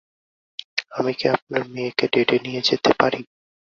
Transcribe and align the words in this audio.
আমি 0.97 1.11
কি 1.19 1.25
আপনার 1.35 1.61
মেয়েকে 1.73 2.05
ডেটে 2.13 2.37
নিয়ে 2.45 2.61
যেতে 2.67 2.91
পারি? 2.99 3.21